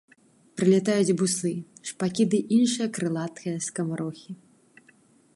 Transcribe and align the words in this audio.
Прылятаюць 0.59 1.15
буслы, 1.21 1.51
шпакі 1.89 2.23
ды 2.31 2.39
іншыя 2.57 2.87
крылатыя 2.95 3.55
скамарохі. 3.67 4.31